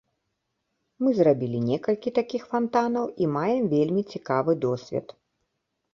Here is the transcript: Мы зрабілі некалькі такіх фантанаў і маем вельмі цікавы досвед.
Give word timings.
Мы 1.03 1.09
зрабілі 1.17 1.59
некалькі 1.71 2.13
такіх 2.19 2.49
фантанаў 2.53 3.05
і 3.25 3.31
маем 3.35 3.63
вельмі 3.77 4.01
цікавы 4.15 4.51
досвед. 4.69 5.07